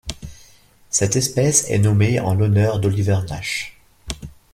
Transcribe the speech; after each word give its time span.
Cette 0.89 1.15
espèce 1.15 1.69
est 1.69 1.77
nommée 1.77 2.19
en 2.19 2.33
l'honneur 2.33 2.79
d'Oliver 2.79 3.19
Nash. 3.29 3.77